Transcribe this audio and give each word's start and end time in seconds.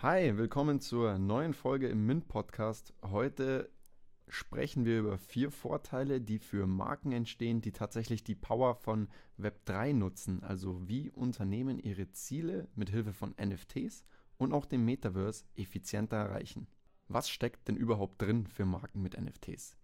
Hi, 0.00 0.36
willkommen 0.36 0.78
zur 0.78 1.18
neuen 1.18 1.54
Folge 1.54 1.88
im 1.88 2.06
Mint 2.06 2.28
Podcast. 2.28 2.94
Heute 3.02 3.68
sprechen 4.28 4.84
wir 4.84 5.00
über 5.00 5.18
vier 5.18 5.50
Vorteile, 5.50 6.20
die 6.20 6.38
für 6.38 6.68
Marken 6.68 7.10
entstehen, 7.10 7.62
die 7.62 7.72
tatsächlich 7.72 8.22
die 8.22 8.36
Power 8.36 8.76
von 8.76 9.08
Web3 9.40 9.94
nutzen, 9.94 10.44
also 10.44 10.86
wie 10.86 11.10
Unternehmen 11.10 11.80
ihre 11.80 12.12
Ziele 12.12 12.68
mit 12.76 12.90
Hilfe 12.90 13.12
von 13.12 13.34
NFTs 13.44 14.04
und 14.36 14.52
auch 14.52 14.66
dem 14.66 14.84
Metaverse 14.84 15.46
effizienter 15.56 16.18
erreichen. 16.18 16.68
Was 17.08 17.28
steckt 17.28 17.66
denn 17.66 17.76
überhaupt 17.76 18.22
drin 18.22 18.46
für 18.46 18.66
Marken 18.66 19.02
mit 19.02 19.20
NFTs? 19.20 19.76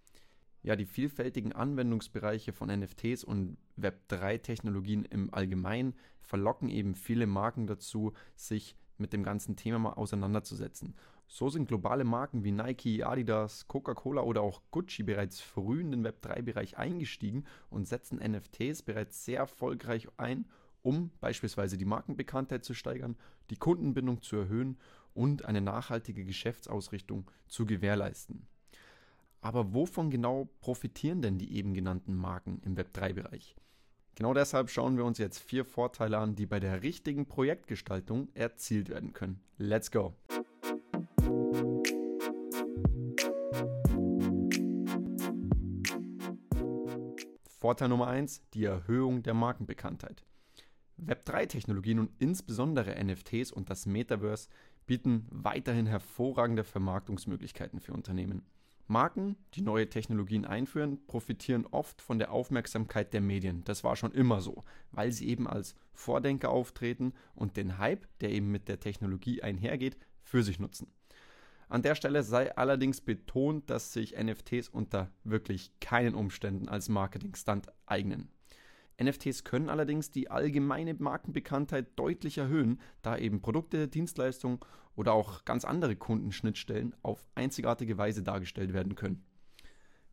Ja, 0.63 0.77
die 0.77 0.87
vielfältigen 0.87 1.53
Anwendungsbereiche 1.53 2.53
von 2.53 2.69
NFTs 2.69 3.25
und 3.25 3.59
Web3-Technologien 3.77 5.07
im 5.07 5.35
Allgemeinen 5.35 5.95
verlocken 6.21 6.69
eben 6.69 6.95
viele 6.95 7.27
Marken 7.27 7.67
dazu, 7.67 8.13
sich 8.37 8.77
mit 8.99 9.13
dem 9.13 9.23
ganzen 9.23 9.57
Thema 9.57 9.79
mal 9.79 9.93
auseinanderzusetzen. 9.95 10.95
So 11.27 11.49
sind 11.49 11.69
globale 11.69 12.05
Marken 12.05 12.45
wie 12.45 12.53
Nike, 12.53 13.03
Adidas, 13.03 13.67
Coca-Cola 13.67 14.23
oder 14.23 14.43
auch 14.43 14.63
Gucci 14.71 15.03
bereits 15.03 15.41
früh 15.41 15.81
in 15.81 15.91
den 15.91 16.07
Web3-Bereich 16.07 16.79
eingestiegen 16.79 17.45
und 17.71 17.89
setzen 17.89 18.19
NFTs 18.19 18.83
bereits 18.83 19.25
sehr 19.25 19.39
erfolgreich 19.39 20.09
ein, 20.17 20.47
um 20.83 21.11
beispielsweise 21.21 21.79
die 21.79 21.87
Markenbekanntheit 21.87 22.65
zu 22.65 22.75
steigern, 22.75 23.17
die 23.51 23.57
Kundenbindung 23.57 24.23
zu 24.23 24.37
erhöhen 24.37 24.79
und 25.15 25.45
eine 25.45 25.61
nachhaltige 25.61 26.25
Geschäftsausrichtung 26.25 27.31
zu 27.49 27.67
gewährleisten. 27.67 28.47
Aber 29.41 29.75
wovon 29.75 30.11
genau 30.11 30.49
profitieren 30.61 31.21
denn 31.21 31.39
die 31.39 31.55
eben 31.57 31.75
genannten 31.75 32.15
Marken 32.15 32.61
im 32.65 32.77
Web3-Bereich? 32.77 33.57
Genau 34.17 34.33
deshalb 34.33 34.71
schauen 34.71 34.97
wir 34.97 35.05
uns 35.05 35.19
jetzt 35.19 35.41
vier 35.41 35.65
Vorteile 35.65 36.19
an, 36.19 36.37
die 36.37 36.47
bei 36.47 36.61
der 36.61 36.83
richtigen 36.83 37.27
Projektgestaltung 37.27 38.29
erzielt 38.35 38.89
werden 38.89 39.13
können. 39.13 39.41
Let's 39.59 39.91
go! 39.91 40.15
Vorteil 47.59 47.89
Nummer 47.89 48.07
1, 48.07 48.43
die 48.53 48.65
Erhöhung 48.65 49.23
der 49.25 49.35
Markenbekanntheit. 49.35 50.25
Web3-Technologien 51.03 51.99
und 51.99 52.11
insbesondere 52.19 53.03
NFTs 53.03 53.51
und 53.51 53.69
das 53.69 53.87
Metaverse 53.87 54.49
bieten 54.87 55.27
weiterhin 55.31 55.87
hervorragende 55.87 56.63
Vermarktungsmöglichkeiten 56.63 57.81
für 57.81 57.95
Unternehmen. 57.95 58.43
Marken, 58.87 59.37
die 59.55 59.63
neue 59.63 59.89
Technologien 59.89 60.45
einführen, 60.45 61.07
profitieren 61.07 61.67
oft 61.67 62.03
von 62.03 62.19
der 62.19 62.33
Aufmerksamkeit 62.33 63.13
der 63.15 63.21
Medien. 63.21 63.65
Das 63.65 63.83
war 63.83 63.97
schon 63.97 64.13
immer 64.13 64.41
so, 64.41 64.65
weil 64.91 65.11
sie 65.11 65.29
eben 65.29 65.47
als 65.47 65.75
Vordenker 65.93 66.51
auftreten 66.51 67.15
und 67.35 67.57
den 67.57 67.79
Hype, 67.79 68.07
der 68.21 68.31
eben 68.31 68.51
mit 68.51 68.69
der 68.69 68.81
Technologie 68.81 69.43
einhergeht, 69.43 69.97
für 70.23 70.43
sich 70.43 70.59
nutzen. 70.59 70.93
An 71.69 71.83
der 71.83 71.95
Stelle 71.95 72.23
sei 72.23 72.55
allerdings 72.57 73.01
betont, 73.01 73.71
dass 73.71 73.93
sich 73.93 74.17
NFTs 74.23 74.69
unter 74.69 75.11
wirklich 75.25 75.73
keinen 75.81 76.15
Umständen 76.15 76.69
als 76.69 76.89
Marketing-Stunt 76.89 77.69
eignen. 77.87 78.29
NFTs 79.03 79.45
können 79.45 79.69
allerdings 79.69 80.11
die 80.11 80.31
allgemeine 80.31 80.95
Markenbekanntheit 80.95 81.87
deutlich 81.97 82.39
erhöhen, 82.39 82.81
da 83.03 83.17
eben 83.17 83.41
Produkte, 83.41 83.89
Dienstleistungen 83.89 84.61
oder 84.97 85.13
auch 85.13 85.45
ganz 85.45 85.65
andere 85.65 85.97
Kundenschnittstellen 85.97 86.95
auf 87.03 87.27
einzigartige 87.35 87.99
Weise 87.99 88.23
dargestellt 88.23 88.73
werden 88.73 88.95
können. 88.95 89.25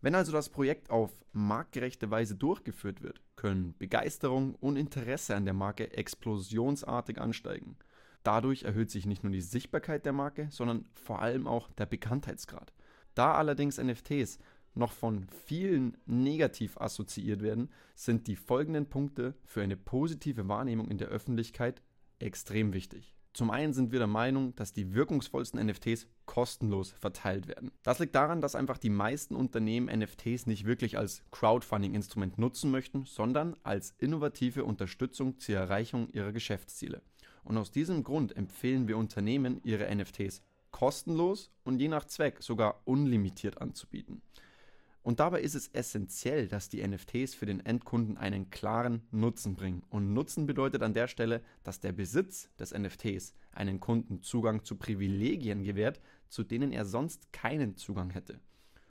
Wenn 0.01 0.15
also 0.15 0.31
das 0.31 0.49
Projekt 0.49 0.89
auf 0.89 1.11
marktgerechte 1.31 2.09
Weise 2.09 2.35
durchgeführt 2.35 3.03
wird, 3.03 3.21
können 3.35 3.75
Begeisterung 3.77 4.55
und 4.55 4.75
Interesse 4.75 5.35
an 5.35 5.45
der 5.45 5.53
Marke 5.53 5.95
explosionsartig 5.95 7.21
ansteigen. 7.21 7.77
Dadurch 8.23 8.63
erhöht 8.63 8.89
sich 8.89 9.05
nicht 9.05 9.23
nur 9.23 9.31
die 9.31 9.41
Sichtbarkeit 9.41 10.05
der 10.05 10.13
Marke, 10.13 10.47
sondern 10.49 10.85
vor 10.93 11.21
allem 11.21 11.47
auch 11.47 11.71
der 11.73 11.85
Bekanntheitsgrad. 11.85 12.73
Da 13.13 13.33
allerdings 13.33 13.77
NFTs 13.77 14.39
noch 14.73 14.91
von 14.91 15.27
vielen 15.45 15.97
negativ 16.05 16.77
assoziiert 16.77 17.41
werden, 17.41 17.69
sind 17.95 18.27
die 18.27 18.35
folgenden 18.35 18.87
Punkte 18.87 19.35
für 19.45 19.61
eine 19.61 19.77
positive 19.77 20.47
Wahrnehmung 20.47 20.89
in 20.89 20.97
der 20.97 21.09
Öffentlichkeit 21.09 21.81
extrem 22.19 22.73
wichtig. 22.73 23.13
Zum 23.33 23.49
einen 23.49 23.71
sind 23.71 23.93
wir 23.93 23.99
der 23.99 24.07
Meinung, 24.07 24.53
dass 24.55 24.73
die 24.73 24.93
wirkungsvollsten 24.93 25.65
NFTs 25.65 26.07
kostenlos 26.25 26.91
verteilt 26.91 27.47
werden. 27.47 27.71
Das 27.81 27.99
liegt 27.99 28.13
daran, 28.13 28.41
dass 28.41 28.55
einfach 28.55 28.77
die 28.77 28.89
meisten 28.89 29.35
Unternehmen 29.35 29.87
NFTs 29.87 30.47
nicht 30.47 30.65
wirklich 30.65 30.97
als 30.97 31.23
Crowdfunding-Instrument 31.31 32.37
nutzen 32.37 32.71
möchten, 32.71 33.05
sondern 33.05 33.55
als 33.63 33.95
innovative 33.99 34.65
Unterstützung 34.65 35.39
zur 35.39 35.55
Erreichung 35.55 36.09
ihrer 36.11 36.33
Geschäftsziele. 36.33 37.01
Und 37.45 37.57
aus 37.57 37.71
diesem 37.71 38.03
Grund 38.03 38.35
empfehlen 38.35 38.89
wir 38.89 38.97
Unternehmen, 38.97 39.61
ihre 39.63 39.93
NFTs 39.95 40.41
kostenlos 40.71 41.51
und 41.63 41.79
je 41.79 41.87
nach 41.87 42.05
Zweck 42.05 42.41
sogar 42.41 42.81
unlimitiert 42.85 43.61
anzubieten. 43.61 44.21
Und 45.03 45.19
dabei 45.19 45.41
ist 45.41 45.55
es 45.55 45.67
essentiell, 45.69 46.47
dass 46.47 46.69
die 46.69 46.85
NFTs 46.85 47.33
für 47.33 47.47
den 47.47 47.59
Endkunden 47.65 48.17
einen 48.17 48.51
klaren 48.51 49.01
Nutzen 49.11 49.55
bringen. 49.55 49.83
Und 49.89 50.13
Nutzen 50.13 50.45
bedeutet 50.45 50.83
an 50.83 50.93
der 50.93 51.07
Stelle, 51.07 51.41
dass 51.63 51.79
der 51.79 51.91
Besitz 51.91 52.49
des 52.59 52.71
NFTs 52.71 53.33
einen 53.51 53.79
Kunden 53.79 54.21
Zugang 54.21 54.63
zu 54.63 54.75
Privilegien 54.75 55.63
gewährt, 55.63 55.99
zu 56.29 56.43
denen 56.43 56.71
er 56.71 56.85
sonst 56.85 57.33
keinen 57.33 57.75
Zugang 57.75 58.11
hätte. 58.11 58.39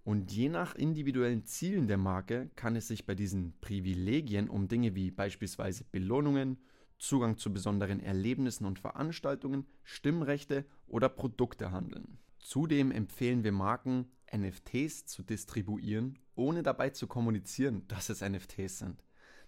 Und 0.02 0.32
je 0.32 0.48
nach 0.48 0.74
individuellen 0.74 1.44
Zielen 1.44 1.86
der 1.86 1.98
Marke 1.98 2.50
kann 2.56 2.74
es 2.74 2.88
sich 2.88 3.06
bei 3.06 3.14
diesen 3.14 3.54
Privilegien 3.60 4.48
um 4.48 4.66
Dinge 4.66 4.94
wie 4.96 5.10
beispielsweise 5.10 5.84
Belohnungen, 5.92 6.58
Zugang 6.98 7.38
zu 7.38 7.52
besonderen 7.52 8.00
Erlebnissen 8.00 8.66
und 8.66 8.78
Veranstaltungen, 8.78 9.66
Stimmrechte 9.84 10.64
oder 10.86 11.08
Produkte 11.08 11.70
handeln. 11.70 12.18
Zudem 12.38 12.90
empfehlen 12.90 13.44
wir 13.44 13.52
Marken, 13.52 14.06
NFTs 14.36 15.06
zu 15.06 15.22
distribuieren, 15.22 16.18
ohne 16.34 16.62
dabei 16.62 16.90
zu 16.90 17.06
kommunizieren, 17.06 17.86
dass 17.88 18.08
es 18.08 18.20
NFTs 18.20 18.78
sind. 18.78 19.04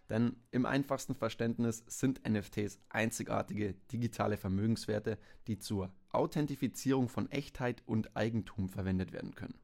Denn 0.08 0.36
im 0.50 0.66
einfachsten 0.66 1.14
Verständnis 1.14 1.84
sind 1.86 2.28
NFTs 2.28 2.78
einzigartige 2.88 3.74
digitale 3.90 4.36
Vermögenswerte, 4.36 5.18
die 5.46 5.58
zur 5.58 5.92
Authentifizierung 6.10 7.08
von 7.08 7.30
Echtheit 7.30 7.82
und 7.86 8.16
Eigentum 8.16 8.68
verwendet 8.68 9.12
werden 9.12 9.34
können. 9.34 9.58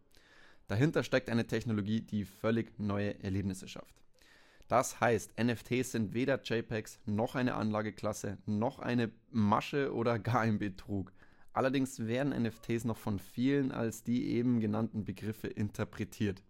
Dahinter 0.68 1.02
steckt 1.02 1.30
eine 1.30 1.46
Technologie, 1.46 2.00
die 2.00 2.24
völlig 2.24 2.78
neue 2.78 3.22
Erlebnisse 3.22 3.68
schafft. 3.68 3.94
Das 4.68 5.00
heißt, 5.00 5.32
NFTs 5.42 5.92
sind 5.92 6.12
weder 6.12 6.42
JPEGs 6.42 7.00
noch 7.06 7.34
eine 7.34 7.54
Anlageklasse, 7.54 8.36
noch 8.44 8.78
eine 8.78 9.10
Masche 9.30 9.94
oder 9.94 10.18
gar 10.18 10.40
ein 10.40 10.58
Betrug. 10.58 11.12
Allerdings 11.58 12.06
werden 12.06 12.40
NFTs 12.40 12.84
noch 12.84 12.98
von 12.98 13.18
vielen 13.18 13.72
als 13.72 14.04
die 14.04 14.28
eben 14.28 14.60
genannten 14.60 15.04
Begriffe 15.04 15.48
interpretiert. 15.48 16.40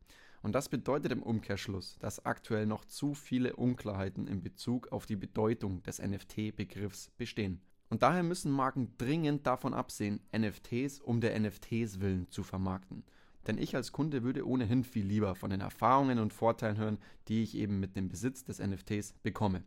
Und 0.43 0.53
das 0.53 0.69
bedeutet 0.69 1.13
im 1.13 1.23
Umkehrschluss, 1.23 1.97
dass 1.99 2.27
aktuell 2.27 2.67
noch 2.67 2.85
zu 2.85 3.15
viele 3.15 3.57
Unklarheiten 3.57 4.27
in 4.27 4.43
Bezug 4.43 4.93
auf 4.93 5.07
die 5.07 5.17
Bedeutung 5.17 5.83
des 5.83 5.99
NFT-Begriffs 5.99 7.11
bestehen. 7.17 7.63
Und 7.89 8.03
daher 8.03 8.23
müssen 8.23 8.53
Marken 8.53 8.93
dringend 8.99 9.47
davon 9.47 9.73
absehen, 9.73 10.21
NFTs 10.37 11.01
um 11.01 11.23
der 11.23 11.41
NFTs 11.41 12.01
willen 12.01 12.29
zu 12.29 12.43
vermarkten. 12.43 13.03
Denn 13.47 13.57
ich 13.57 13.75
als 13.75 13.93
Kunde 13.93 14.23
würde 14.23 14.47
ohnehin 14.47 14.85
viel 14.85 15.07
lieber 15.07 15.35
von 15.35 15.49
den 15.49 15.63
Erfahrungen 15.63 16.19
und 16.19 16.35
Vorteilen 16.35 16.77
hören, 16.77 16.99
die 17.29 17.43
ich 17.43 17.57
eben 17.57 17.81
mit 17.81 17.97
dem 17.97 18.11
Besitz 18.11 18.45
des 18.45 18.59
NFTs 18.59 19.15
bekomme. 19.23 19.65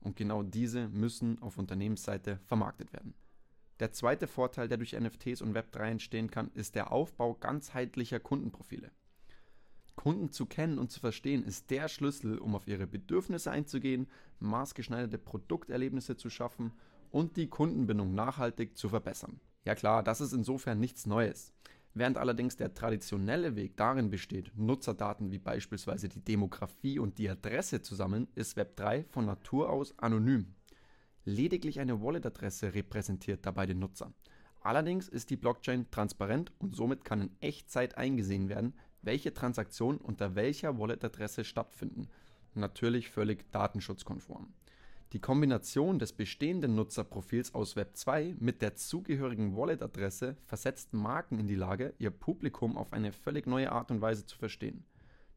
Und 0.00 0.16
genau 0.16 0.42
diese 0.42 0.90
müssen 0.90 1.40
auf 1.40 1.56
Unternehmensseite 1.56 2.40
vermarktet 2.44 2.92
werden. 2.92 3.14
Der 3.82 3.90
zweite 3.90 4.28
Vorteil, 4.28 4.68
der 4.68 4.78
durch 4.78 4.92
NFTs 4.92 5.42
und 5.42 5.56
Web3 5.56 5.90
entstehen 5.90 6.30
kann, 6.30 6.52
ist 6.54 6.76
der 6.76 6.92
Aufbau 6.92 7.34
ganzheitlicher 7.34 8.20
Kundenprofile. 8.20 8.92
Kunden 9.96 10.30
zu 10.30 10.46
kennen 10.46 10.78
und 10.78 10.92
zu 10.92 11.00
verstehen 11.00 11.42
ist 11.42 11.68
der 11.72 11.88
Schlüssel, 11.88 12.38
um 12.38 12.54
auf 12.54 12.68
ihre 12.68 12.86
Bedürfnisse 12.86 13.50
einzugehen, 13.50 14.06
maßgeschneiderte 14.38 15.18
Produkterlebnisse 15.18 16.16
zu 16.16 16.30
schaffen 16.30 16.70
und 17.10 17.36
die 17.36 17.48
Kundenbindung 17.48 18.14
nachhaltig 18.14 18.78
zu 18.78 18.88
verbessern. 18.88 19.40
Ja 19.64 19.74
klar, 19.74 20.04
das 20.04 20.20
ist 20.20 20.32
insofern 20.32 20.78
nichts 20.78 21.04
Neues. 21.04 21.52
Während 21.92 22.18
allerdings 22.18 22.54
der 22.54 22.74
traditionelle 22.74 23.56
Weg 23.56 23.76
darin 23.76 24.10
besteht, 24.10 24.52
Nutzerdaten 24.56 25.32
wie 25.32 25.40
beispielsweise 25.40 26.08
die 26.08 26.22
Demografie 26.24 27.00
und 27.00 27.18
die 27.18 27.28
Adresse 27.28 27.82
zu 27.82 27.96
sammeln, 27.96 28.28
ist 28.36 28.56
Web3 28.56 29.06
von 29.10 29.26
Natur 29.26 29.70
aus 29.70 29.98
anonym. 29.98 30.54
Lediglich 31.24 31.78
eine 31.78 32.02
Wallet-Adresse 32.02 32.74
repräsentiert 32.74 33.46
dabei 33.46 33.66
den 33.66 33.78
Nutzer. 33.78 34.12
Allerdings 34.60 35.08
ist 35.08 35.30
die 35.30 35.36
Blockchain 35.36 35.90
transparent 35.90 36.52
und 36.58 36.74
somit 36.74 37.04
kann 37.04 37.20
in 37.20 37.30
Echtzeit 37.40 37.96
eingesehen 37.96 38.48
werden, 38.48 38.74
welche 39.02 39.32
Transaktionen 39.32 40.00
unter 40.00 40.34
welcher 40.34 40.78
Wallet-Adresse 40.78 41.44
stattfinden. 41.44 42.08
Natürlich 42.54 43.10
völlig 43.10 43.50
datenschutzkonform. 43.52 44.52
Die 45.12 45.20
Kombination 45.20 45.98
des 45.98 46.12
bestehenden 46.12 46.74
Nutzerprofils 46.74 47.54
aus 47.54 47.76
Web 47.76 47.96
2 47.96 48.36
mit 48.38 48.62
der 48.62 48.76
zugehörigen 48.76 49.56
Wallet-Adresse 49.56 50.36
versetzt 50.46 50.92
Marken 50.92 51.38
in 51.38 51.46
die 51.46 51.54
Lage, 51.54 51.94
ihr 51.98 52.10
Publikum 52.10 52.76
auf 52.76 52.92
eine 52.92 53.12
völlig 53.12 53.46
neue 53.46 53.70
Art 53.70 53.90
und 53.90 54.00
Weise 54.00 54.24
zu 54.26 54.38
verstehen. 54.38 54.84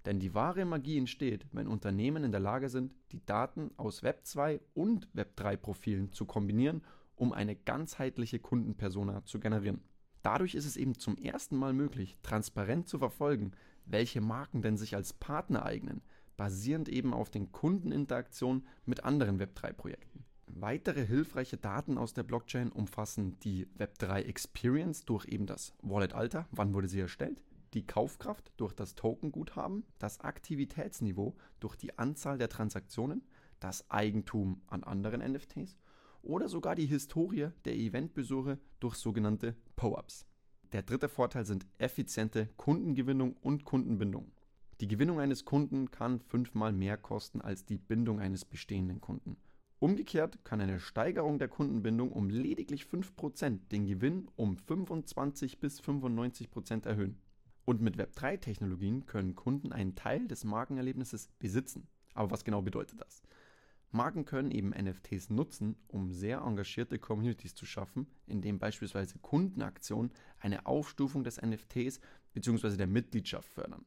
Denn 0.05 0.19
die 0.19 0.35
wahre 0.35 0.65
Magie 0.65 0.97
entsteht, 0.97 1.47
wenn 1.51 1.67
Unternehmen 1.67 2.23
in 2.23 2.31
der 2.31 2.39
Lage 2.39 2.69
sind, 2.69 2.93
die 3.11 3.25
Daten 3.25 3.71
aus 3.77 4.03
Web 4.03 4.25
2 4.25 4.61
und 4.75 5.09
Web 5.13 5.35
3 5.35 5.57
Profilen 5.57 6.11
zu 6.11 6.25
kombinieren, 6.25 6.83
um 7.15 7.33
eine 7.33 7.55
ganzheitliche 7.55 8.39
Kundenpersona 8.39 9.25
zu 9.25 9.39
generieren. 9.39 9.81
Dadurch 10.21 10.55
ist 10.55 10.65
es 10.65 10.77
eben 10.77 10.97
zum 10.97 11.17
ersten 11.17 11.55
Mal 11.55 11.73
möglich, 11.73 12.17
transparent 12.23 12.87
zu 12.87 12.99
verfolgen, 12.99 13.51
welche 13.85 14.21
Marken 14.21 14.61
denn 14.61 14.77
sich 14.77 14.95
als 14.95 15.13
Partner 15.13 15.65
eignen, 15.65 16.01
basierend 16.37 16.89
eben 16.89 17.13
auf 17.13 17.29
den 17.29 17.51
Kundeninteraktionen 17.51 18.65
mit 18.85 19.03
anderen 19.03 19.39
Web3-Projekten. 19.39 20.25
Weitere 20.47 21.05
hilfreiche 21.05 21.57
Daten 21.57 21.97
aus 21.97 22.13
der 22.13 22.23
Blockchain 22.23 22.71
umfassen 22.71 23.37
die 23.41 23.67
Web3 23.77 24.21
Experience 24.23 25.05
durch 25.05 25.25
eben 25.25 25.45
das 25.45 25.73
Wallet-Alter, 25.81 26.47
wann 26.51 26.73
wurde 26.73 26.87
sie 26.87 26.99
erstellt, 26.99 27.41
die 27.75 27.85
Kaufkraft 27.85 28.53
durch 28.57 28.73
das 28.73 28.95
Tokenguthaben, 28.95 29.85
das 29.99 30.21
Aktivitätsniveau 30.21 31.35
durch 31.59 31.75
die 31.75 31.97
Anzahl 31.99 32.37
der 32.37 32.49
Transaktionen, 32.49 33.21
das 33.59 33.89
Eigentum 33.91 34.61
an 34.67 34.83
anderen 34.83 35.21
NFTs 35.21 35.77
oder 36.23 36.47
sogar 36.47 36.75
die 36.75 36.85
Historie 36.85 37.49
der 37.65 37.75
Eventbesuche 37.75 38.57
durch 38.79 38.95
sogenannte 38.95 39.55
PO-Ups. 39.75 40.25
Der 40.71 40.83
dritte 40.83 41.09
Vorteil 41.09 41.45
sind 41.45 41.67
effiziente 41.77 42.47
Kundengewinnung 42.57 43.35
und 43.41 43.65
Kundenbindung. 43.65 44.31
Die 44.81 44.87
Gewinnung 44.87 45.19
eines 45.19 45.45
Kunden 45.45 45.91
kann 45.91 46.19
fünfmal 46.19 46.73
mehr 46.73 46.97
kosten 46.97 47.41
als 47.41 47.65
die 47.65 47.77
Bindung 47.77 48.19
eines 48.19 48.45
bestehenden 48.45 48.99
Kunden. 48.99 49.37
Umgekehrt 49.79 50.43
kann 50.45 50.61
eine 50.61 50.79
Steigerung 50.79 51.39
der 51.39 51.49
Kundenbindung 51.49 52.11
um 52.11 52.29
lediglich 52.29 52.83
5% 52.83 53.67
den 53.69 53.85
Gewinn 53.85 54.29
um 54.35 54.57
25 54.57 55.59
bis 55.59 55.81
95% 55.81 56.87
erhöhen. 56.87 57.19
Und 57.65 57.81
mit 57.81 57.97
Web3-Technologien 57.97 59.05
können 59.07 59.35
Kunden 59.35 59.71
einen 59.71 59.95
Teil 59.95 60.27
des 60.27 60.43
Markenerlebnisses 60.43 61.29
besitzen. 61.39 61.87
Aber 62.13 62.31
was 62.31 62.45
genau 62.45 62.61
bedeutet 62.61 63.01
das? 63.01 63.23
Marken 63.91 64.25
können 64.25 64.51
eben 64.51 64.69
NFTs 64.69 65.29
nutzen, 65.29 65.75
um 65.87 66.11
sehr 66.11 66.39
engagierte 66.39 66.99
Communities 66.99 67.55
zu 67.55 67.65
schaffen, 67.65 68.07
indem 68.27 68.59
beispielsweise 68.59 69.17
Kundenaktionen 69.19 70.11
eine 70.39 70.65
Aufstufung 70.65 71.23
des 71.23 71.41
NFTs 71.41 72.01
bzw. 72.33 72.75
der 72.75 72.87
Mitgliedschaft 72.87 73.49
fördern. 73.49 73.85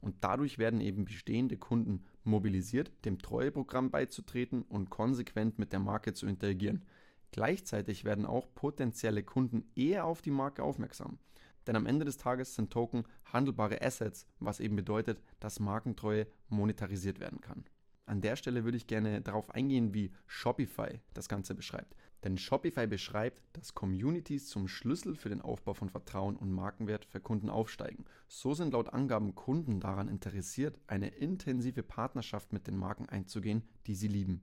Und 0.00 0.16
dadurch 0.20 0.58
werden 0.58 0.80
eben 0.80 1.04
bestehende 1.04 1.56
Kunden 1.56 2.04
mobilisiert, 2.24 2.92
dem 3.04 3.18
Treueprogramm 3.18 3.90
beizutreten 3.90 4.62
und 4.62 4.90
konsequent 4.90 5.58
mit 5.58 5.72
der 5.72 5.80
Marke 5.80 6.12
zu 6.12 6.26
interagieren. 6.26 6.84
Gleichzeitig 7.30 8.04
werden 8.04 8.24
auch 8.24 8.46
potenzielle 8.54 9.22
Kunden 9.22 9.64
eher 9.74 10.06
auf 10.06 10.22
die 10.22 10.30
Marke 10.30 10.62
aufmerksam. 10.62 11.18
Denn 11.66 11.76
am 11.76 11.86
Ende 11.86 12.04
des 12.04 12.16
Tages 12.16 12.54
sind 12.54 12.72
Token 12.72 13.04
handelbare 13.32 13.82
Assets, 13.82 14.26
was 14.38 14.60
eben 14.60 14.76
bedeutet, 14.76 15.20
dass 15.40 15.60
Markentreue 15.60 16.26
monetarisiert 16.48 17.20
werden 17.20 17.40
kann. 17.40 17.64
An 18.08 18.20
der 18.20 18.36
Stelle 18.36 18.62
würde 18.64 18.76
ich 18.76 18.86
gerne 18.86 19.20
darauf 19.20 19.50
eingehen, 19.50 19.92
wie 19.92 20.12
Shopify 20.26 21.00
das 21.12 21.28
Ganze 21.28 21.56
beschreibt. 21.56 21.96
Denn 22.22 22.38
Shopify 22.38 22.86
beschreibt, 22.86 23.42
dass 23.52 23.74
Communities 23.74 24.48
zum 24.48 24.68
Schlüssel 24.68 25.16
für 25.16 25.28
den 25.28 25.42
Aufbau 25.42 25.74
von 25.74 25.90
Vertrauen 25.90 26.36
und 26.36 26.52
Markenwert 26.52 27.04
für 27.04 27.20
Kunden 27.20 27.50
aufsteigen. 27.50 28.04
So 28.28 28.54
sind 28.54 28.72
laut 28.72 28.92
Angaben 28.92 29.34
Kunden 29.34 29.80
daran 29.80 30.06
interessiert, 30.08 30.78
eine 30.86 31.08
intensive 31.08 31.82
Partnerschaft 31.82 32.52
mit 32.52 32.68
den 32.68 32.76
Marken 32.76 33.08
einzugehen, 33.08 33.64
die 33.88 33.96
sie 33.96 34.08
lieben. 34.08 34.42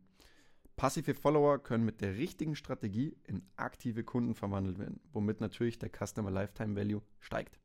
Passive 0.76 1.14
Follower 1.14 1.60
können 1.60 1.86
mit 1.86 2.02
der 2.02 2.18
richtigen 2.18 2.56
Strategie 2.56 3.16
in 3.26 3.46
aktive 3.56 4.04
Kunden 4.04 4.36
verwandelt 4.36 4.80
werden, 4.80 5.00
womit 5.12 5.40
natürlich 5.40 5.78
der 5.78 5.90
Customer 5.90 6.32
Lifetime 6.32 6.76
Value 6.76 7.02
steigt. 7.20 7.60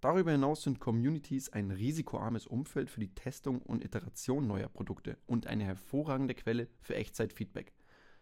Darüber 0.00 0.32
hinaus 0.32 0.62
sind 0.62 0.80
Communities 0.80 1.48
ein 1.48 1.70
risikoarmes 1.70 2.46
Umfeld 2.46 2.90
für 2.90 3.00
die 3.00 3.14
Testung 3.14 3.62
und 3.62 3.82
Iteration 3.82 4.46
neuer 4.46 4.68
Produkte 4.68 5.16
und 5.26 5.46
eine 5.46 5.64
hervorragende 5.64 6.34
Quelle 6.34 6.68
für 6.80 6.94
Echtzeitfeedback. 6.94 7.72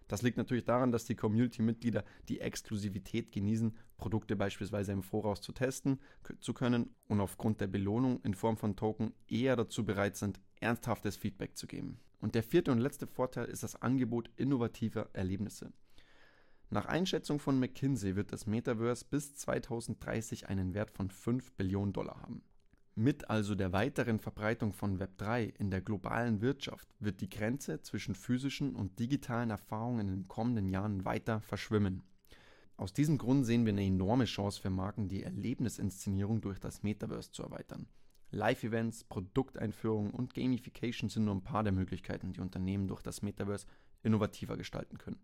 Das 0.09 0.23
liegt 0.23 0.37
natürlich 0.37 0.65
daran, 0.65 0.93
dass 0.93 1.05
die 1.05 1.15
Community-Mitglieder 1.15 2.05
die 2.29 2.41
Exklusivität 2.41 3.33
genießen, 3.33 3.77
Produkte 3.97 4.37
beispielsweise 4.37 4.93
im 4.93 5.03
Voraus 5.03 5.41
zu 5.41 5.53
testen 5.53 6.01
zu 6.41 6.55
können 6.55 6.95
und 7.09 7.21
aufgrund 7.21 7.61
der 7.61 7.69
Belohnung 7.69 8.21
in 8.23 8.35
Form 8.35 8.57
von 8.57 8.77
Token 8.77 9.15
eher 9.29 9.57
dazu 9.57 9.85
bereit 9.85 10.17
sind, 10.17 10.41
ernsthaftes 10.61 11.17
Feedback 11.17 11.57
zu 11.57 11.67
geben. 11.67 11.99
Und 12.21 12.35
der 12.35 12.43
vierte 12.43 12.73
und 12.73 12.79
letzte 12.79 13.07
Vorteil 13.07 13.47
ist 13.47 13.63
das 13.63 13.81
Angebot 13.81 14.31
innovativer 14.37 15.11
Erlebnisse. 15.13 15.73
Nach 16.71 16.87
Einschätzung 16.87 17.39
von 17.39 17.59
McKinsey 17.59 18.17
wird 18.17 18.33
das 18.33 18.47
Metaverse 18.47 19.05
bis 19.05 19.35
2030 19.35 20.49
einen 20.49 20.73
Wert 20.73 20.91
von 20.91 21.11
5 21.11 21.53
Billionen 21.53 21.93
Dollar 21.93 22.23
haben. 22.23 22.43
Mit 22.95 23.31
also 23.31 23.55
der 23.55 23.73
weiteren 23.73 24.19
Verbreitung 24.19 24.75
von 24.75 24.99
Web3 24.99 25.55
in 25.59 25.71
der 25.71 25.81
globalen 25.81 26.43
Wirtschaft 26.43 26.87
wird 26.99 27.23
die 27.23 27.31
Grenze 27.31 27.81
zwischen 27.81 28.15
physischen 28.15 28.75
und 28.77 28.99
digitalen 28.99 29.49
Erfahrungen 29.49 30.01
in 30.01 30.09
den 30.09 30.29
kommenden 30.29 30.69
Jahren 30.69 31.07
weiter 31.07 31.41
verschwimmen. 31.41 32.03
Aus 32.77 32.93
diesem 32.93 33.17
Grund 33.17 33.47
sehen 33.47 33.65
wir 33.65 33.73
eine 33.73 33.85
enorme 33.85 34.27
Chance 34.27 34.61
für 34.61 34.69
Marken, 34.69 35.09
die 35.09 35.23
Erlebnisinszenierung 35.23 36.43
durch 36.43 36.59
das 36.59 36.83
Metaverse 36.83 37.31
zu 37.31 37.43
erweitern. 37.43 37.87
Live-Events, 38.31 39.05
Produkteinführungen 39.05 40.13
und 40.13 40.35
Gamification 40.35 41.09
sind 41.09 41.25
nur 41.25 41.35
ein 41.35 41.45
paar 41.45 41.63
der 41.63 41.73
Möglichkeiten, 41.73 42.33
die 42.33 42.41
Unternehmen 42.41 42.89
durch 42.89 43.03
das 43.03 43.23
Metaverse 43.23 43.67
innovativer 44.03 44.59
gestalten 44.59 44.99
können. 44.99 45.21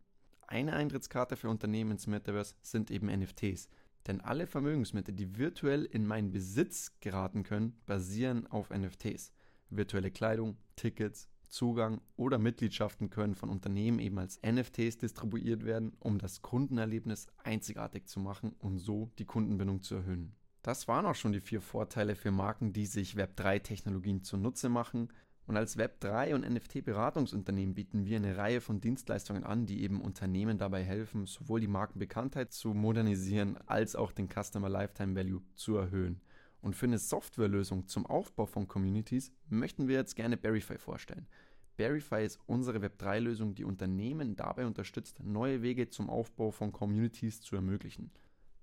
Eine 0.46 0.72
Eintrittskarte 0.72 1.36
für 1.36 1.50
Unternehmen 1.50 1.90
ins 1.90 2.06
Metaverse 2.06 2.54
sind 2.62 2.90
eben 2.90 3.08
NFTs. 3.08 3.68
Denn 4.08 4.22
alle 4.22 4.46
Vermögensmittel, 4.46 5.14
die 5.14 5.36
virtuell 5.36 5.84
in 5.84 6.06
meinen 6.06 6.32
Besitz 6.32 6.98
geraten 7.00 7.42
können, 7.42 7.78
basieren 7.86 8.46
auf 8.46 8.70
NFTs. 8.70 9.32
Virtuelle 9.68 10.10
Kleidung, 10.10 10.56
Tickets, 10.76 11.28
Zugang 11.48 12.00
oder 12.16 12.38
Mitgliedschaften 12.38 13.10
können 13.10 13.34
von 13.34 13.50
Unternehmen 13.50 13.98
eben 13.98 14.18
als 14.18 14.40
NFTs 14.42 14.98
distribuiert 14.98 15.64
werden, 15.64 15.92
um 16.00 16.18
das 16.18 16.42
Kundenerlebnis 16.42 17.26
einzigartig 17.44 18.06
zu 18.06 18.18
machen 18.18 18.52
und 18.58 18.78
so 18.78 19.10
die 19.18 19.24
Kundenbindung 19.24 19.82
zu 19.82 19.96
erhöhen. 19.96 20.34
Das 20.62 20.88
waren 20.88 21.06
auch 21.06 21.14
schon 21.14 21.32
die 21.32 21.40
vier 21.40 21.60
Vorteile 21.60 22.16
für 22.16 22.30
Marken, 22.30 22.72
die 22.72 22.86
sich 22.86 23.14
Web3-Technologien 23.14 24.22
zunutze 24.22 24.68
machen. 24.68 25.08
Und 25.48 25.56
als 25.56 25.78
Web3 25.78 26.34
und 26.34 26.46
NFT-Beratungsunternehmen 26.46 27.74
bieten 27.74 28.04
wir 28.04 28.18
eine 28.18 28.36
Reihe 28.36 28.60
von 28.60 28.82
Dienstleistungen 28.82 29.44
an, 29.44 29.64
die 29.64 29.82
eben 29.82 30.02
Unternehmen 30.02 30.58
dabei 30.58 30.84
helfen, 30.84 31.24
sowohl 31.24 31.58
die 31.58 31.66
Markenbekanntheit 31.66 32.52
zu 32.52 32.74
modernisieren, 32.74 33.56
als 33.64 33.96
auch 33.96 34.12
den 34.12 34.28
Customer 34.28 34.68
Lifetime 34.68 35.16
Value 35.16 35.40
zu 35.54 35.78
erhöhen. 35.78 36.20
Und 36.60 36.76
für 36.76 36.84
eine 36.84 36.98
Softwarelösung 36.98 37.86
zum 37.86 38.04
Aufbau 38.04 38.44
von 38.44 38.68
Communities 38.68 39.32
möchten 39.48 39.88
wir 39.88 39.96
jetzt 39.96 40.16
gerne 40.16 40.36
Berify 40.36 40.76
vorstellen. 40.76 41.26
Berify 41.78 42.26
ist 42.26 42.38
unsere 42.44 42.80
Web3-Lösung, 42.80 43.54
die 43.54 43.64
Unternehmen 43.64 44.36
dabei 44.36 44.66
unterstützt, 44.66 45.24
neue 45.24 45.62
Wege 45.62 45.88
zum 45.88 46.10
Aufbau 46.10 46.50
von 46.50 46.72
Communities 46.72 47.40
zu 47.40 47.56
ermöglichen. 47.56 48.10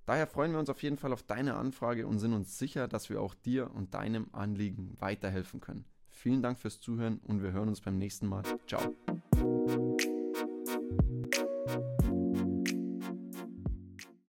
Daher 0.06 0.28
freuen 0.28 0.52
wir 0.52 0.60
uns 0.60 0.70
auf 0.70 0.84
jeden 0.84 0.98
Fall 0.98 1.14
auf 1.14 1.24
deine 1.24 1.56
Anfrage 1.56 2.06
und 2.06 2.20
sind 2.20 2.34
uns 2.34 2.60
sicher, 2.60 2.88
dass 2.88 3.10
wir 3.10 3.22
auch 3.22 3.34
dir 3.34 3.72
und 3.74 3.96
deinem 3.96 4.28
Anliegen 4.34 4.96
weiterhelfen 5.00 5.62
können. 5.62 5.86
Vielen 6.16 6.42
Dank 6.42 6.58
fürs 6.60 6.80
Zuhören 6.80 7.20
und 7.28 7.44
wir 7.44 7.52
hören 7.52 7.68
uns 7.68 7.82
beim 7.82 7.98
nächsten 7.98 8.28
Mal. 8.28 8.42
Ciao. 8.66 8.96